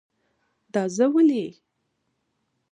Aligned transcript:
دا 0.73 0.83
زه 0.95 1.05
ولی؟ 1.13 1.45